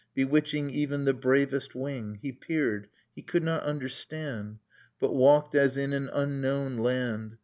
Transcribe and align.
Bewitching 0.15 0.71
even 0.71 1.05
the 1.05 1.13
bravest 1.13 1.75
wing. 1.75 2.17
He 2.23 2.31
peered: 2.31 2.87
he 3.15 3.21
could 3.21 3.43
not 3.43 3.61
understand. 3.65 4.57
But 4.99 5.13
walked 5.13 5.53
as 5.53 5.77
in 5.77 5.93
an 5.93 6.09
unknown 6.11 6.79
land. 6.79 7.37